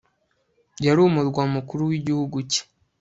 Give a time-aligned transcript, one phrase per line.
[0.85, 2.61] yari umurwa mukuru w'igihugu cye